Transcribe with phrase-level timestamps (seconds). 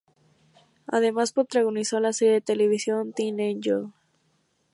[0.87, 3.89] Además protagonizó la serie de televisión "Teen Angel".